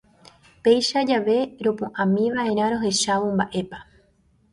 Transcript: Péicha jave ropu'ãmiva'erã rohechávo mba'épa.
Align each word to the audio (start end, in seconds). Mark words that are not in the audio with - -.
Péicha 0.67 1.01
jave 1.09 1.35
ropu'ãmiva'erã 1.67 2.65
rohechávo 2.73 3.27
mba'épa. 3.35 3.79